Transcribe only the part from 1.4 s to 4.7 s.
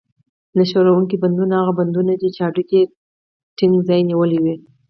هغه بندونه دي چې هډوکي یې ټینګ ځای نیولی وي.